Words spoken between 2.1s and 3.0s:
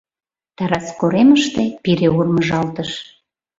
урмыжалтыш.